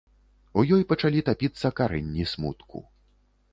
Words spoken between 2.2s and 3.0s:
смутку.